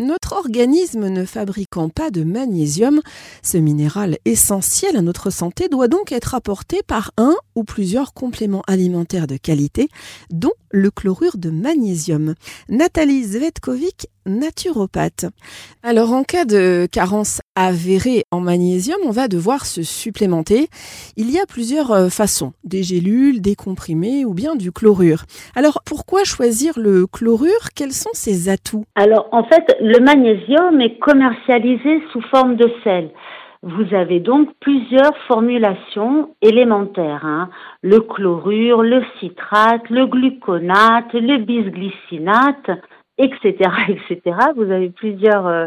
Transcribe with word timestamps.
Notre 0.00 0.34
organisme 0.34 1.08
ne 1.08 1.24
fabriquant 1.24 1.88
pas 1.88 2.12
de 2.12 2.22
magnésium, 2.22 3.00
ce 3.42 3.58
minéral 3.58 4.18
essentiel 4.24 4.96
à 4.96 5.02
notre 5.02 5.30
santé 5.30 5.68
doit 5.68 5.88
donc 5.88 6.12
être 6.12 6.36
apporté 6.36 6.84
par 6.86 7.10
un 7.16 7.34
ou 7.56 7.64
plusieurs 7.64 8.14
compléments 8.14 8.62
alimentaires 8.68 9.26
de 9.26 9.36
qualité, 9.36 9.88
dont 10.30 10.52
le 10.70 10.92
chlorure 10.92 11.36
de 11.36 11.50
magnésium. 11.50 12.36
Nathalie 12.68 13.24
Zvetkovic, 13.24 14.06
naturopathe. 14.28 15.26
Alors 15.82 16.12
en 16.12 16.22
cas 16.22 16.44
de 16.44 16.86
carence 16.90 17.40
avérée 17.56 18.24
en 18.30 18.40
magnésium, 18.40 18.98
on 19.04 19.10
va 19.10 19.28
devoir 19.28 19.66
se 19.66 19.82
supplémenter. 19.82 20.68
Il 21.16 21.30
y 21.30 21.38
a 21.38 21.46
plusieurs 21.46 21.90
euh, 21.92 22.08
façons, 22.08 22.52
des 22.64 22.82
gélules, 22.82 23.40
des 23.40 23.54
comprimés 23.54 24.24
ou 24.24 24.34
bien 24.34 24.54
du 24.54 24.72
chlorure. 24.72 25.24
Alors 25.56 25.80
pourquoi 25.84 26.24
choisir 26.24 26.78
le 26.78 27.06
chlorure? 27.06 27.70
Quels 27.74 27.92
sont 27.92 28.12
ses 28.12 28.48
atouts? 28.48 28.84
Alors 28.94 29.28
en 29.32 29.44
fait, 29.44 29.76
le 29.80 30.00
magnésium 30.00 30.80
est 30.80 30.98
commercialisé 30.98 32.02
sous 32.12 32.22
forme 32.30 32.56
de 32.56 32.70
sel. 32.84 33.10
Vous 33.62 33.92
avez 33.92 34.20
donc 34.20 34.50
plusieurs 34.60 35.16
formulations 35.26 36.30
élémentaires. 36.42 37.24
Hein. 37.24 37.50
Le 37.82 37.98
chlorure, 38.00 38.82
le 38.82 39.02
citrate, 39.18 39.82
le 39.90 40.06
gluconate, 40.06 41.12
le 41.12 41.38
bisglycinate, 41.38 42.70
etc., 43.18 43.70
etc. 43.88 44.36
Vous 44.56 44.70
avez 44.70 44.90
plusieurs 44.90 45.46
euh, 45.46 45.66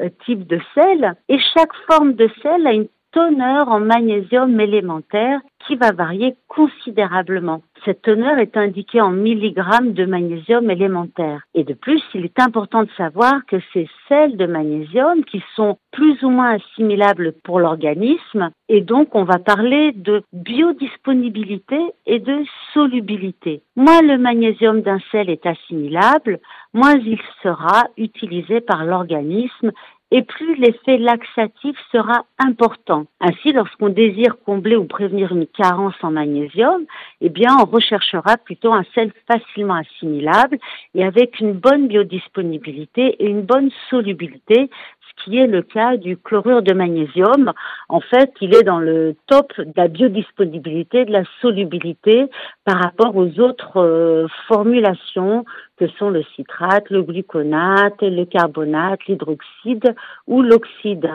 euh, 0.00 0.08
types 0.24 0.46
de 0.46 0.60
sel 0.74 1.14
et 1.28 1.38
chaque 1.54 1.74
forme 1.90 2.14
de 2.14 2.28
sel 2.42 2.66
a 2.66 2.72
une 2.72 2.88
teneur 3.16 3.70
en 3.70 3.80
magnésium 3.80 4.60
élémentaire 4.60 5.40
qui 5.66 5.74
va 5.74 5.90
varier 5.90 6.36
considérablement. 6.48 7.62
Cette 7.84 8.02
teneur 8.02 8.38
est 8.38 8.58
indiquée 8.58 9.00
en 9.00 9.10
milligrammes 9.10 9.94
de 9.94 10.04
magnésium 10.04 10.70
élémentaire. 10.70 11.40
Et 11.54 11.64
de 11.64 11.72
plus, 11.72 12.02
il 12.14 12.26
est 12.26 12.38
important 12.38 12.82
de 12.82 12.90
savoir 12.96 13.46
que 13.46 13.56
ces 13.72 13.88
sels 14.06 14.36
de 14.36 14.44
magnésium 14.44 15.24
qui 15.24 15.42
sont 15.54 15.78
plus 15.92 16.22
ou 16.22 16.28
moins 16.28 16.56
assimilables 16.56 17.32
pour 17.42 17.58
l'organisme, 17.58 18.50
et 18.68 18.82
donc 18.82 19.14
on 19.14 19.24
va 19.24 19.38
parler 19.38 19.92
de 19.92 20.22
biodisponibilité 20.34 21.78
et 22.04 22.18
de 22.18 22.44
solubilité. 22.74 23.62
Moins 23.76 24.02
le 24.02 24.18
magnésium 24.18 24.82
d'un 24.82 24.98
sel 25.10 25.30
est 25.30 25.46
assimilable, 25.46 26.38
moins 26.74 26.96
il 26.96 27.18
sera 27.42 27.84
utilisé 27.96 28.60
par 28.60 28.84
l'organisme 28.84 29.72
et 30.10 30.22
plus 30.22 30.54
l'effet 30.56 30.98
laxatif 30.98 31.76
sera 31.90 32.24
important. 32.38 33.06
Ainsi, 33.20 33.52
lorsqu'on 33.52 33.88
désire 33.88 34.36
combler 34.44 34.76
ou 34.76 34.84
prévenir 34.84 35.32
une 35.32 35.46
carence 35.46 35.96
en 36.02 36.12
magnésium, 36.12 36.84
eh 37.20 37.28
bien, 37.28 37.56
on 37.60 37.64
recherchera 37.64 38.36
plutôt 38.36 38.72
un 38.72 38.84
sel 38.94 39.12
facilement 39.30 39.74
assimilable 39.74 40.58
et 40.94 41.04
avec 41.04 41.40
une 41.40 41.52
bonne 41.52 41.88
biodisponibilité 41.88 43.16
et 43.18 43.26
une 43.26 43.42
bonne 43.42 43.70
solubilité, 43.90 44.70
qui 45.16 45.38
est 45.38 45.46
le 45.46 45.62
cas 45.62 45.96
du 45.96 46.16
chlorure 46.16 46.62
de 46.62 46.72
magnésium. 46.72 47.52
En 47.88 48.00
fait, 48.00 48.32
il 48.40 48.54
est 48.54 48.62
dans 48.62 48.78
le 48.78 49.14
top 49.26 49.52
de 49.58 49.72
la 49.76 49.88
biodisponibilité, 49.88 51.04
de 51.04 51.12
la 51.12 51.24
solubilité 51.40 52.26
par 52.64 52.78
rapport 52.80 53.16
aux 53.16 53.40
autres 53.40 53.80
euh, 53.80 54.26
formulations 54.48 55.44
que 55.76 55.88
sont 55.98 56.10
le 56.10 56.22
citrate, 56.34 56.88
le 56.90 57.02
gluconate, 57.02 58.00
le 58.02 58.24
carbonate, 58.24 59.04
l'hydroxyde 59.06 59.94
ou 60.26 60.42
l'oxyde 60.42 61.10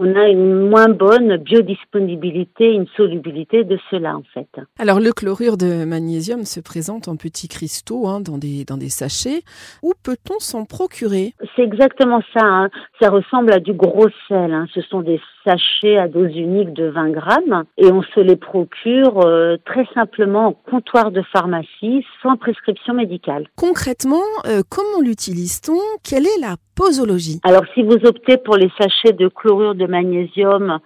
on 0.00 0.16
a 0.16 0.28
une 0.28 0.68
moins 0.68 0.88
bonne 0.88 1.36
biodisponibilité, 1.36 2.72
une 2.72 2.86
solubilité 2.96 3.64
de 3.64 3.78
cela 3.90 4.16
en 4.16 4.22
fait. 4.32 4.48
Alors 4.78 4.98
le 4.98 5.12
chlorure 5.12 5.58
de 5.58 5.84
magnésium 5.84 6.44
se 6.44 6.60
présente 6.60 7.06
en 7.06 7.16
petits 7.16 7.48
cristaux 7.48 8.08
hein, 8.08 8.20
dans, 8.20 8.38
des, 8.38 8.64
dans 8.64 8.78
des 8.78 8.88
sachets. 8.88 9.42
Où 9.82 9.92
peut-on 10.02 10.38
s'en 10.38 10.64
procurer? 10.64 11.34
C'est 11.54 11.62
exactement 11.62 12.22
ça. 12.34 12.44
Hein. 12.44 12.70
Ça 13.00 13.10
ressemble 13.10 13.52
à 13.52 13.60
du 13.60 13.74
gros 13.74 14.08
sel. 14.26 14.54
Hein. 14.54 14.66
Ce 14.74 14.80
sont 14.80 15.02
des 15.02 15.20
sachets 15.44 15.98
à 15.98 16.08
dose 16.08 16.34
unique 16.36 16.72
de 16.72 16.88
20 16.88 17.10
grammes 17.10 17.64
et 17.76 17.90
on 17.92 18.02
se 18.02 18.20
les 18.20 18.36
procure 18.36 19.24
euh, 19.24 19.56
très 19.64 19.86
simplement 19.94 20.48
au 20.48 20.52
comptoir 20.52 21.10
de 21.10 21.22
pharmacie 21.32 22.04
sans 22.22 22.36
prescription 22.36 22.94
médicale. 22.94 23.46
Concrètement, 23.56 24.22
euh, 24.46 24.62
comment 24.68 25.00
l'utilise-t-on? 25.02 25.78
Quelle 26.04 26.26
est 26.26 26.40
la 26.40 26.56
posologie? 26.74 27.40
Alors 27.42 27.64
si 27.74 27.82
vous 27.82 27.96
optez 28.04 28.36
pour 28.38 28.56
les 28.56 28.70
sachets 28.78 29.12
de 29.12 29.28
chlorure 29.28 29.74
de 29.74 29.86
magnésium 29.90 30.78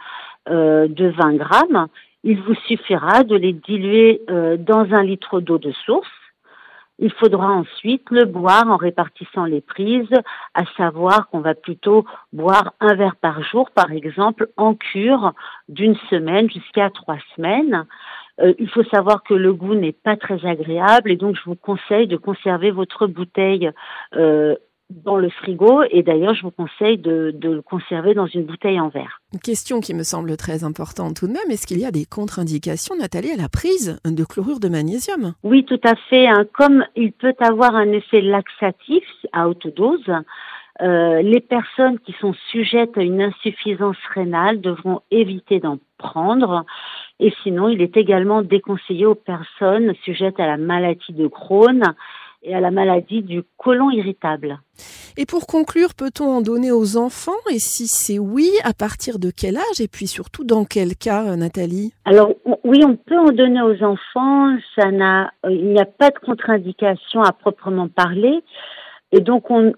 euh, 0.49 0.89
de 0.89 1.09
20 1.09 1.35
grammes, 1.37 1.87
il 2.25 2.41
vous 2.41 2.55
suffira 2.67 3.23
de 3.23 3.37
les 3.37 3.53
diluer 3.53 4.23
euh, 4.31 4.57
dans 4.57 4.93
un 4.93 5.03
litre 5.03 5.41
d'eau 5.41 5.59
de 5.59 5.73
source. 5.85 6.09
Il 6.99 7.13
faudra 7.13 7.49
ensuite 7.49 8.09
le 8.11 8.25
boire 8.25 8.69
en 8.69 8.77
répartissant 8.77 9.45
les 9.45 9.61
prises, 9.61 10.15
à 10.55 10.65
savoir 10.77 11.29
qu'on 11.29 11.41
va 11.41 11.55
plutôt 11.55 12.05
boire 12.33 12.73
un 12.81 12.95
verre 12.95 13.17
par 13.17 13.43
jour, 13.43 13.71
par 13.71 13.91
exemple, 13.91 14.49
en 14.57 14.75
cure 14.75 15.33
d'une 15.69 15.97
semaine 16.09 16.49
jusqu'à 16.51 16.91
trois 16.91 17.19
semaines. 17.35 17.87
Euh, 18.41 18.55
il 18.59 18.69
faut 18.69 18.85
savoir 18.85 19.23
que 19.23 19.35
le 19.35 19.53
goût 19.53 19.75
n'est 19.75 19.93
pas 19.93 20.17
très 20.17 20.45
agréable 20.47 21.11
et 21.11 21.17
donc 21.17 21.37
je 21.37 21.45
vous 21.45 21.57
conseille 21.57 22.07
de 22.07 22.17
conserver 22.17 22.71
votre 22.71 23.07
bouteille 23.07 23.71
dans 24.91 25.17
le 25.17 25.31
frigo 25.31 25.83
et 25.91 26.03
d'ailleurs 26.03 26.34
je 26.34 26.43
vous 26.43 26.50
conseille 26.50 26.99
de, 26.99 27.33
de, 27.34 27.50
le 27.50 27.62
conserver 27.62 28.15
dans 28.15 28.27
une 28.27 28.45
bouteille 28.45 28.78
en 28.81 28.89
verre. 28.89 29.21
Une 29.33 29.41
question 29.41 29.81
qui 29.81 29.95
me 29.95 30.03
semble 30.03 30.37
très 30.37 30.62
importante 30.62 31.17
tout 31.17 31.27
de 31.27 31.33
même, 31.33 31.50
est-ce 31.50 31.67
qu'il 31.67 31.78
y 31.78 31.87
a 31.87 31.91
des 31.91 32.05
contre-indications 32.05 32.94
Nathalie 32.97 33.33
à 33.33 33.37
la 33.37 33.49
prise 33.49 33.99
de 34.05 34.25
chlorure 34.25 34.61
de 34.61 34.69
magnésium? 34.69 35.34
Oui 35.43 35.65
tout 35.65 35.81
à 35.84 35.94
fait, 36.11 36.27
hein. 36.27 36.44
comme 36.53 36.84
il 36.97 37.12
peut 37.12 37.34
avoir 37.41 37.75
un 37.75 37.93
effet 37.93 38.21
laxatif 38.21 39.05
à 39.33 39.49
haute 39.49 39.67
dose, 39.75 40.11
euh, 40.83 41.23
les 41.23 41.41
personnes 41.41 42.00
qui 42.00 42.12
sont 42.21 42.34
sujettes 42.50 42.99
à 42.99 43.03
une 43.03 43.23
insuffisance 43.23 43.97
rénale 44.12 44.61
devront 44.61 45.00
éviter 45.11 45.61
d'en 45.61 45.78
prendre. 45.99 46.65
Et 47.21 47.33
sinon, 47.43 47.69
il 47.69 47.81
est 47.81 47.97
également 47.97 48.43
déconseillé 48.43 49.06
aux 49.06 49.15
personnes 49.15 49.94
sujettes 50.05 50.41
à 50.41 50.47
la 50.47 50.56
maladie 50.56 51.12
de 51.12 51.28
Crohn 51.28 51.94
et 52.44 52.55
à 52.55 52.60
la 52.60 52.71
maladie 52.71 53.22
du 53.22 53.43
côlon 53.56 53.91
irritable. 53.91 54.59
Et 55.16 55.27
pour 55.27 55.47
conclure, 55.47 55.94
peut-on 55.94 56.25
en 56.25 56.41
donner 56.41 56.72
aux 56.72 56.97
enfants? 56.97 57.32
Et 57.50 57.59
si 57.59 57.87
c'est 57.87 58.19
oui, 58.19 58.50
à 58.65 58.72
partir 58.72 59.19
de 59.19 59.31
quel 59.31 59.56
âge? 59.56 59.81
Et 59.81 59.88
puis 59.88 60.06
surtout, 60.06 60.44
dans 60.44 60.65
quel 60.65 60.97
cas, 60.97 61.25
euh, 61.25 61.37
Nathalie? 61.37 61.93
Alors 62.05 62.32
oui, 62.65 62.82
on 62.84 62.97
peut 62.97 63.19
en 63.19 63.31
donner 63.31 63.62
aux 63.62 63.82
enfants. 63.82 64.56
Ça 64.77 64.91
n'a, 64.91 65.32
euh, 65.44 65.50
il 65.50 65.72
n'y 65.72 65.81
a 65.81 65.84
pas 65.84 66.10
de 66.10 66.19
contre-indication 66.19 67.22
à 67.22 67.32
proprement 67.32 67.88
parler. 67.88 68.43
Et 69.16 69.21
donc, 69.21 69.49
on, 69.49 69.72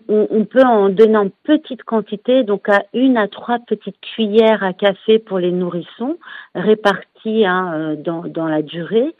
peut 0.47 0.63
en 0.63 0.89
donner 0.89 1.19
en 1.19 1.29
petite 1.29 1.83
quantité, 1.83 2.43
donc 2.43 2.71
à 2.71 2.85
une 2.95 3.19
à 3.19 3.29
trois 3.29 3.59
petites 3.59 4.01
cuillères 4.01 4.65
à 4.65 4.73
café 4.73 5.19
pour 5.19 5.39
les 5.39 5.53
nourrissons, 5.53 6.17
réparties 6.55 7.45
hein, 7.45 7.71
euh, 7.75 7.97
dans, 7.97 8.23
dans 8.23 8.47
la 8.47 8.63
durée. 8.63 9.15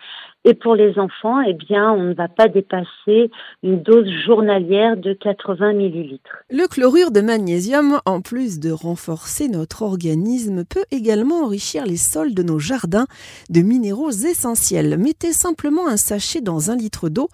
Et 0.49 0.55
pour 0.55 0.77
les 0.77 0.97
enfants, 0.97 1.41
eh 1.41 1.55
bien, 1.55 1.91
on 1.91 2.05
ne 2.05 2.15
va 2.15 2.29
pas 2.29 2.47
dépasser 2.47 3.33
une 3.65 3.83
dose 3.83 4.09
journalière 4.25 4.97
de 4.97 5.13
80 5.13 5.73
millilitres. 5.73 6.37
Le 6.51 6.69
chlorure 6.69 7.11
de 7.11 7.21
magnésium, 7.21 8.01
en 8.07 8.21
plus 8.21 8.61
de 8.61 8.71
renforcer 8.71 9.49
notre 9.49 9.83
organisme, 9.83 10.65
peut 10.65 10.85
également 10.93 11.43
enrichir 11.43 11.85
les 11.85 11.97
sols 11.97 12.33
de 12.33 12.45
nos 12.45 12.61
jardins 12.61 13.07
de 13.51 13.61
minéraux 13.61 14.13
essentiels. 14.13 14.97
Mettez 14.97 15.33
simplement 15.33 15.89
un 15.89 15.97
sachet 15.97 16.41
dans 16.41 16.71
un 16.71 16.77
litre 16.77 17.09
d'eau 17.09 17.29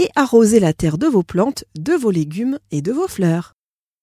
et 0.00 0.08
arrosez 0.16 0.58
la 0.58 0.72
terre 0.72 0.98
de 0.98 1.06
vos 1.06 1.22
plantes, 1.22 1.64
de 1.78 1.92
vos 1.92 2.10
légumes 2.10 2.58
et 2.72 2.82
de 2.82 2.90
vos 2.90 3.06
fleurs. 3.06 3.55